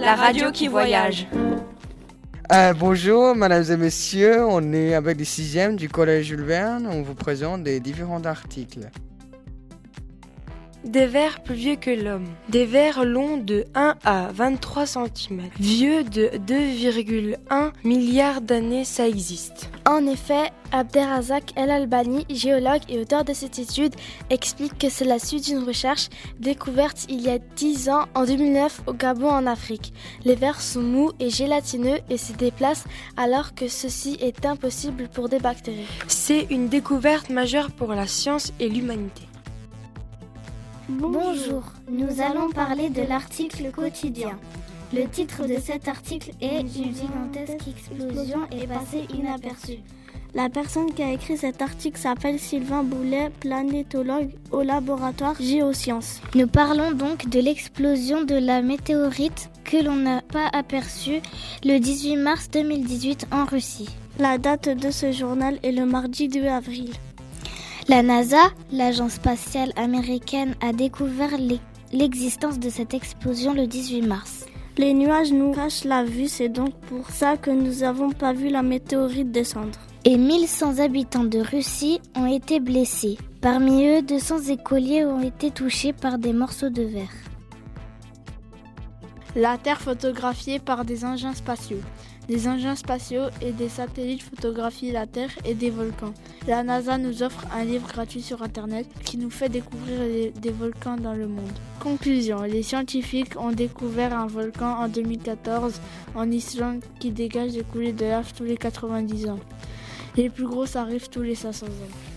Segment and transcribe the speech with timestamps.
[0.00, 1.26] la radio qui voyage.
[2.52, 6.88] Euh, bonjour, mesdames et messieurs, on est avec les sixièmes du collège Jules Verne.
[6.90, 8.90] On vous présente des différents articles.
[10.84, 12.26] Des vers plus vieux que l'homme.
[12.48, 15.42] Des vers longs de 1 à 23 cm.
[15.58, 19.70] Vieux de 2,1 milliards d'années, ça existe.
[19.86, 23.94] En effet, Abderrazak El Albani, géologue et auteur de cette étude,
[24.30, 26.08] explique que c'est la suite d'une recherche
[26.38, 29.92] découverte il y a 10 ans en 2009 au Gabon en Afrique.
[30.24, 32.86] Les vers sont mous et gélatineux et se déplacent
[33.18, 35.86] alors que ceci est impossible pour des bactéries.
[36.08, 39.29] C'est une découverte majeure pour la science et l'humanité.
[40.98, 44.36] Bonjour, nous allons parler de l'article quotidien.
[44.92, 49.78] Le titre de cet article est Une gigantesque explosion est passée inaperçue.
[50.34, 56.20] La personne qui a écrit cet article s'appelle Sylvain Boulet, planétologue au laboratoire Géosciences.
[56.34, 61.20] Nous parlons donc de l'explosion de la météorite que l'on n'a pas aperçue
[61.64, 63.90] le 18 mars 2018 en Russie.
[64.18, 66.90] La date de ce journal est le mardi 2 avril.
[67.90, 71.32] La NASA, l'agence spatiale américaine, a découvert
[71.92, 74.46] l'existence de cette explosion le 18 mars.
[74.78, 78.48] Les nuages nous cachent la vue, c'est donc pour ça que nous n'avons pas vu
[78.48, 79.76] la météorite descendre.
[80.04, 83.18] Et 1100 habitants de Russie ont été blessés.
[83.40, 87.08] Parmi eux, 200 écoliers ont été touchés par des morceaux de verre.
[89.34, 91.82] La Terre photographiée par des engins spatiaux.
[92.30, 96.14] Des engins spatiaux et des satellites photographient la Terre et des volcans.
[96.46, 99.98] La NASA nous offre un livre gratuit sur Internet qui nous fait découvrir
[100.40, 101.58] des volcans dans le monde.
[101.80, 105.80] Conclusion, les scientifiques ont découvert un volcan en 2014
[106.14, 109.40] en Islande qui dégage des coulées de lave tous les 90 ans.
[110.16, 112.09] Les plus grosses arrivent tous les 500 ans.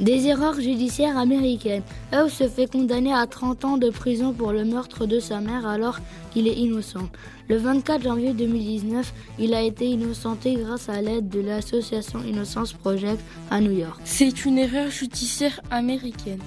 [0.00, 1.84] Des erreurs judiciaires américaines.
[2.12, 5.68] Howe se fait condamner à 30 ans de prison pour le meurtre de sa mère
[5.68, 6.00] alors
[6.32, 7.08] qu'il est innocent.
[7.48, 13.20] Le 24 janvier 2019, il a été innocenté grâce à l'aide de l'association Innocence Project
[13.52, 14.00] à New York.
[14.04, 16.40] C'est une erreur judiciaire américaine.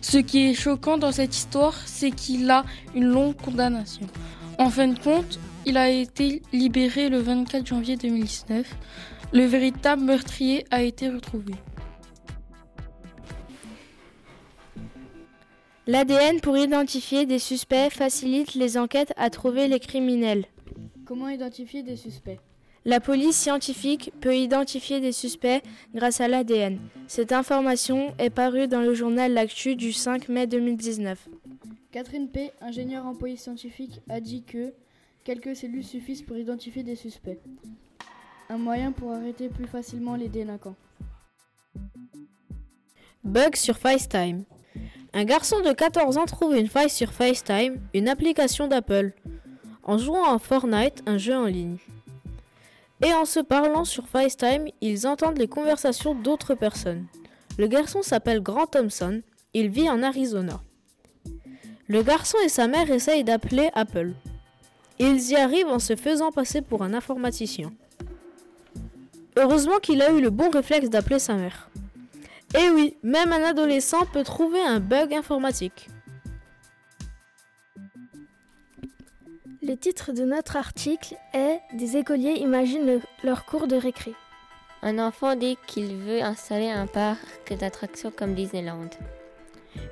[0.00, 2.64] Ce qui est choquant dans cette histoire, c'est qu'il a
[2.94, 4.06] une longue condamnation.
[4.58, 8.64] En fin de compte, il a été libéré le 24 janvier 2019.
[9.32, 11.54] Le véritable meurtrier a été retrouvé.
[15.88, 20.44] L'ADN pour identifier des suspects facilite les enquêtes à trouver les criminels.
[21.04, 22.40] Comment identifier des suspects?
[22.84, 25.62] La police scientifique peut identifier des suspects
[25.94, 26.80] grâce à l'ADN.
[27.06, 31.28] Cette information est parue dans le journal L'Actu du 5 mai 2019.
[31.92, 34.72] Catherine P., ingénieure en police scientifique, a dit que
[35.22, 37.38] quelques cellules suffisent pour identifier des suspects.
[38.48, 40.76] Un moyen pour arrêter plus facilement les délinquants.
[43.22, 44.44] Bug sur FaceTime.
[45.16, 49.12] Un garçon de 14 ans trouve une faille sur FaceTime, une application d'Apple,
[49.82, 51.78] en jouant à Fortnite, un jeu en ligne.
[53.02, 57.06] Et en se parlant sur FaceTime, ils entendent les conversations d'autres personnes.
[57.56, 59.22] Le garçon s'appelle Grant Thompson,
[59.54, 60.60] il vit en Arizona.
[61.88, 64.12] Le garçon et sa mère essayent d'appeler Apple.
[64.98, 67.72] Ils y arrivent en se faisant passer pour un informaticien.
[69.38, 71.70] Heureusement qu'il a eu le bon réflexe d'appeler sa mère.
[72.56, 75.90] Et eh oui, même un adolescent peut trouver un bug informatique.
[79.62, 84.14] Le titre de notre article est Des écoliers imaginent leur cours de récré.
[84.80, 88.88] Un enfant dit qu'il veut installer un parc d'attractions comme Disneyland.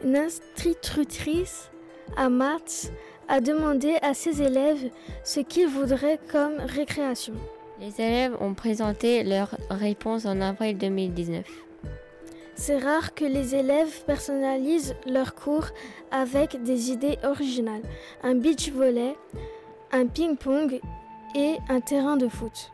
[0.03, 1.71] Une institutrice
[2.17, 2.91] à maths
[3.29, 4.91] a demandé à ses élèves
[5.23, 7.35] ce qu'ils voudraient comme récréation.
[7.81, 11.45] Les élèves ont présenté leur réponse en avril 2019.
[12.57, 15.67] C'est rare que les élèves personnalisent leurs cours
[16.11, 17.83] avec des idées originales.
[18.23, 19.17] Un beach volley,
[19.93, 20.81] un ping-pong
[21.35, 22.71] et un terrain de foot.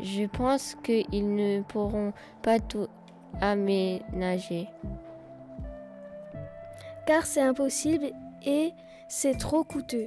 [0.00, 2.88] Je pense qu'ils ne pourront pas tout
[3.40, 4.68] aménager.
[7.06, 8.10] Car c'est impossible
[8.44, 8.72] et
[9.08, 10.06] c'est trop coûteux.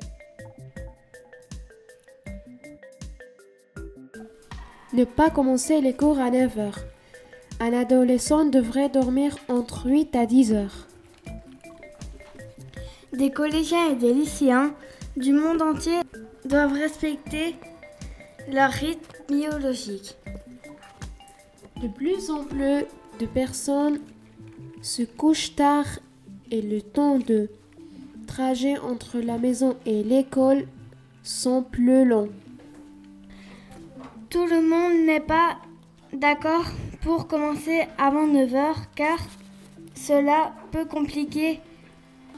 [4.94, 6.80] Ne pas commencer les cours à 9 heures.
[7.60, 10.88] Un adolescent devrait dormir entre 8 à 10 heures.
[13.14, 14.74] Des collégiens et des lycéens
[15.16, 16.00] du monde entier
[16.46, 17.56] doivent respecter
[18.52, 20.16] leur rythme biologique.
[21.82, 22.86] De plus en plus
[23.20, 24.00] de personnes
[24.84, 25.86] se couchent tard
[26.52, 27.50] et le temps de
[28.28, 30.68] trajet entre la maison et l'école
[31.24, 32.30] sont plus longs.
[34.30, 35.58] Tout le monde n'est pas
[36.14, 36.66] d'accord
[37.02, 39.18] pour commencer avant 9h car
[39.96, 41.60] cela peut compliquer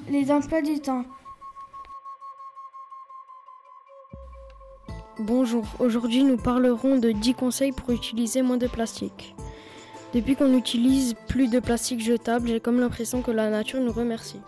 [0.09, 1.05] les emplois du temps.
[5.19, 9.35] Bonjour, aujourd'hui nous parlerons de 10 conseils pour utiliser moins de plastique.
[10.13, 14.39] Depuis qu'on utilise plus de plastique jetable, j'ai comme l'impression que la nature nous remercie.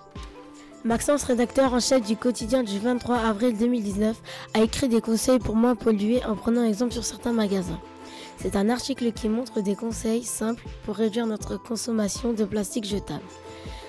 [0.83, 4.19] Maxence, rédacteur en chef du quotidien du 23 avril 2019,
[4.55, 7.79] a écrit des conseils pour moins polluer en prenant exemple sur certains magasins.
[8.37, 13.23] C'est un article qui montre des conseils simples pour réduire notre consommation de plastique jetable.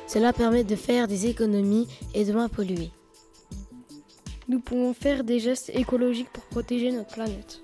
[0.07, 2.91] Cela permet de faire des économies et de moins polluer.
[4.49, 7.63] Nous pouvons faire des gestes écologiques pour protéger notre planète.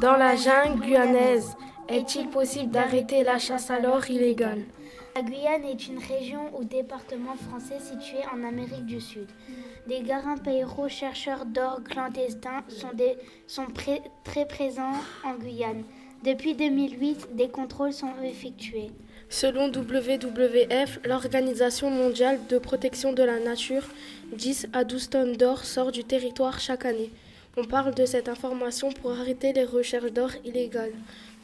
[0.00, 1.56] Dans la jungle guyanaise,
[1.88, 4.62] est-il possible d'arrêter la chasse à l'or illégale?
[5.16, 9.26] La Guyane est une région ou département français situé en Amérique du Sud.
[9.86, 12.90] Des garimpeiros chercheurs d'or clandestins sont,
[13.46, 13.66] sont
[14.24, 14.92] très présents
[15.24, 15.84] en Guyane.
[16.22, 18.90] Depuis 2008, des contrôles sont effectués.
[19.30, 23.84] Selon WWF, l'Organisation mondiale de protection de la nature,
[24.34, 27.10] 10 à 12 tonnes d'or sortent du territoire chaque année.
[27.56, 30.92] On parle de cette information pour arrêter les recherches d'or illégales.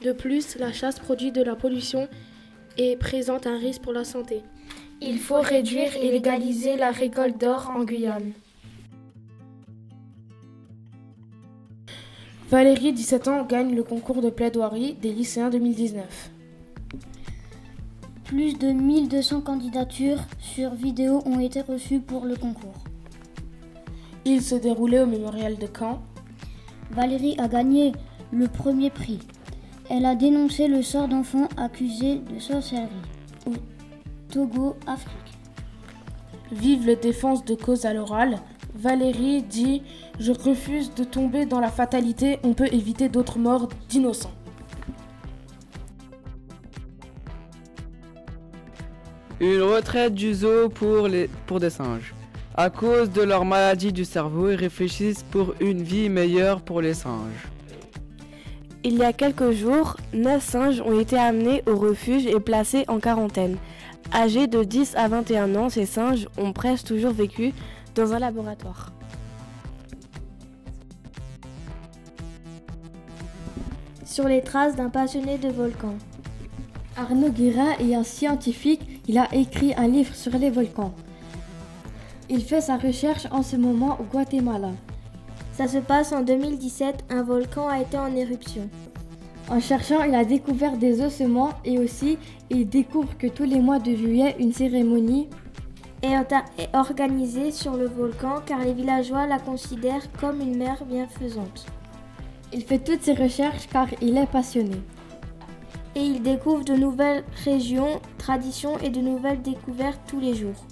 [0.03, 2.09] De plus, la chasse produit de la pollution
[2.79, 4.43] et présente un risque pour la santé.
[5.01, 8.33] Il faut réduire et légaliser la récolte d'or en Guyane.
[12.49, 16.31] Valérie, 17 ans, gagne le concours de plaidoirie des lycéens 2019.
[18.25, 22.85] Plus de 1200 candidatures sur vidéo ont été reçues pour le concours.
[24.25, 26.03] Il se déroulait au mémorial de Caen.
[26.91, 27.93] Valérie a gagné
[28.33, 29.21] le premier prix.
[29.89, 32.89] Elle a dénoncé le sort d'enfants accusés de sorcellerie
[33.47, 33.53] au
[34.33, 35.13] Togo, Afrique.
[36.51, 38.39] Vive la défense de cause à l'oral.
[38.75, 39.83] Valérie dit
[40.19, 44.35] Je refuse de tomber dans la fatalité, on peut éviter d'autres morts d'innocents.
[49.39, 52.13] Une retraite du zoo pour, les, pour des singes.
[52.57, 56.95] À cause de leur maladie du cerveau, ils réfléchissent pour une vie meilleure pour les
[56.95, 57.51] singes.
[58.89, 63.01] Il y a quelques jours, 9 singes ont été amenés au refuge et placés en
[63.01, 63.57] quarantaine.
[64.15, 67.53] Âgés de 10 à 21 ans, ces singes ont presque toujours vécu
[67.97, 68.93] dans un laboratoire.
[74.05, 75.97] Sur les traces d'un passionné de volcan.
[76.97, 80.95] Arnaud Guérin est un scientifique, il a écrit un livre sur les volcans.
[82.31, 84.71] Il fait sa recherche en ce moment au Guatemala.
[85.57, 88.69] Ça se passe en 2017, un volcan a été en éruption.
[89.49, 92.19] En cherchant, il a découvert des ossements et aussi
[92.51, 95.31] il découvre que tous les mois de juillet, une cérémonie
[96.03, 96.15] est
[96.75, 101.65] organisée sur le volcan car les villageois la considèrent comme une mère bienfaisante.
[102.53, 104.77] Il fait toutes ses recherches car il est passionné.
[105.95, 110.67] Et il découvre de nouvelles régions, traditions et de nouvelles découvertes tous les jours.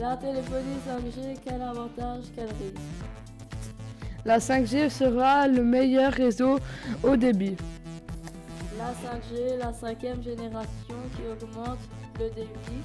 [0.00, 2.78] La téléphonie 5G, quel avantage, quel risque?
[4.24, 6.60] La 5G sera le meilleur réseau
[7.02, 7.56] au débit.
[8.78, 11.80] La 5G, la cinquième génération qui augmente
[12.20, 12.82] le débit.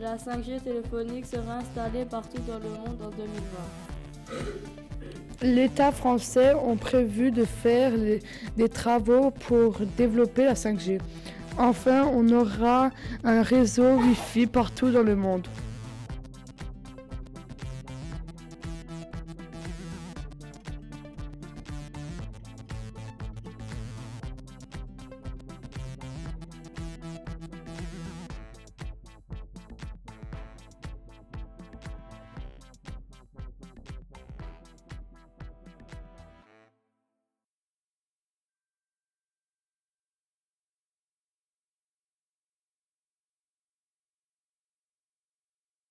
[0.00, 3.22] La 5G téléphonique sera installée partout dans le monde en 2020.
[5.42, 7.92] L'État français a prévu de faire
[8.56, 11.00] des travaux pour développer la 5G.
[11.58, 12.90] Enfin, on aura
[13.24, 15.48] un réseau Wi-Fi partout dans le monde.